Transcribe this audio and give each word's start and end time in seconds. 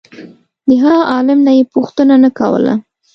د 0.67 0.69
هغه 0.81 1.01
عالم 1.11 1.39
نه 1.47 1.51
یې 1.57 1.63
پوښتنه 1.73 2.15
نه 2.23 2.29
کوله. 2.39 2.73